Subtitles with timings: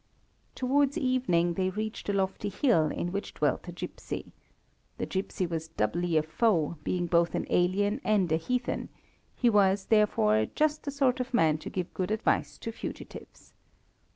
[0.55, 4.33] Towards evening they reached a lofty hill, in which dwelt a gipsy.
[4.97, 8.89] The gipsy was doubly a foe, being both an alien and a heathen,
[9.35, 13.53] he was, therefore, just the sort of man to give good advice to fugitives.